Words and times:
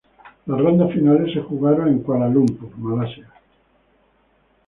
Las 0.47 0.59
rondas 0.59 0.91
finales 0.93 1.31
se 1.31 1.41
jugaron 1.41 1.87
en 1.89 1.99
Kuala 1.99 2.27
Lumpur, 2.27 2.75
Malasia. 2.75 3.31